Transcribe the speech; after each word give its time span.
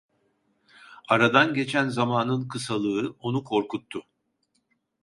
Aradan 1.07 1.53
geçen 1.53 1.89
zamanın 1.89 2.47
kısalığı 2.47 3.15
onu 3.19 3.43
korkuttu. 3.43 4.03